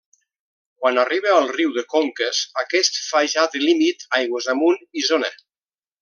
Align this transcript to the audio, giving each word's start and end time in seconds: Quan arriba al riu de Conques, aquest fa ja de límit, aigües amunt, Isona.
Quan 0.83 0.99
arriba 1.01 1.33
al 1.41 1.49
riu 1.57 1.73
de 1.75 1.83
Conques, 1.91 2.39
aquest 2.63 2.97
fa 3.11 3.21
ja 3.37 3.43
de 3.57 3.61
límit, 3.67 4.07
aigües 4.21 4.49
amunt, 4.55 4.81
Isona. 5.03 5.31